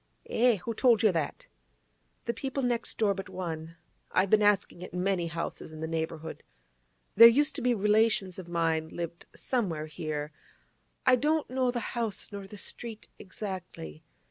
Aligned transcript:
'Eh? 0.27 0.55
Who 0.55 0.73
told 0.73 1.03
you 1.03 1.11
that?' 1.11 1.45
'The 2.25 2.33
people 2.33 2.63
next 2.63 2.97
door 2.97 3.13
but 3.13 3.29
one. 3.29 3.75
I've 4.11 4.31
been 4.31 4.41
asking 4.41 4.83
at 4.83 4.95
many 4.95 5.27
houses 5.27 5.71
in 5.71 5.79
the 5.79 5.85
neighbourhood. 5.87 6.41
There 7.13 7.27
used 7.27 7.55
to 7.57 7.61
be 7.61 7.75
relations 7.75 8.39
of 8.39 8.47
mine 8.47 8.89
lived 8.89 9.27
somewhere 9.35 9.85
here; 9.85 10.31
I 11.05 11.17
don't 11.17 11.51
know 11.51 11.69
the 11.69 11.93
house, 11.93 12.31
nor 12.31 12.47
the 12.47 12.57
street 12.57 13.09
exactly. 13.19 14.03